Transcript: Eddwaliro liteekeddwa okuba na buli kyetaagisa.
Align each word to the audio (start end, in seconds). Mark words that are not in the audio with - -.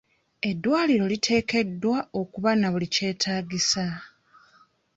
Eddwaliro 0.49 1.05
liteekeddwa 1.11 1.97
okuba 2.19 2.51
na 2.55 2.67
buli 2.73 2.87
kyetaagisa. 2.95 3.85